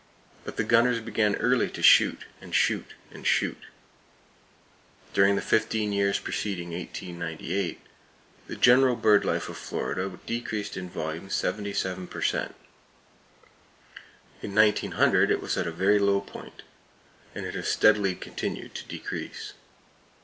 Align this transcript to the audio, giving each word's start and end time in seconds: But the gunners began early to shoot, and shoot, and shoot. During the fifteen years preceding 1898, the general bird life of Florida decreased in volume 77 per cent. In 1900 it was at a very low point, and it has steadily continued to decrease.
But 0.45 0.57
the 0.57 0.63
gunners 0.63 0.99
began 0.99 1.35
early 1.35 1.69
to 1.69 1.83
shoot, 1.83 2.23
and 2.41 2.55
shoot, 2.55 2.95
and 3.11 3.23
shoot. 3.23 3.59
During 5.13 5.35
the 5.35 5.43
fifteen 5.43 5.93
years 5.93 6.17
preceding 6.17 6.71
1898, 6.71 7.79
the 8.47 8.55
general 8.55 8.95
bird 8.95 9.23
life 9.23 9.47
of 9.47 9.57
Florida 9.59 10.17
decreased 10.25 10.75
in 10.75 10.89
volume 10.89 11.29
77 11.29 12.07
per 12.07 12.21
cent. 12.23 12.55
In 14.41 14.55
1900 14.55 15.29
it 15.29 15.39
was 15.39 15.55
at 15.55 15.67
a 15.67 15.71
very 15.71 15.99
low 15.99 16.19
point, 16.19 16.63
and 17.35 17.45
it 17.45 17.53
has 17.53 17.67
steadily 17.67 18.15
continued 18.15 18.73
to 18.73 18.87
decrease. 18.87 19.53